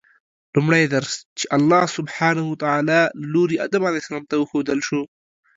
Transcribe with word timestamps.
لومړی 0.55 0.83
درس 0.95 1.13
چې 1.39 1.45
الله 1.57 1.83
سبحانه 1.97 2.41
وتعالی 2.47 2.87
له 3.19 3.27
لوري 3.33 3.55
آدم 3.65 3.81
علیه 3.87 4.01
السلام 4.01 4.23
ته 4.31 4.35
وښودل 4.37 4.79
شو 4.87 5.01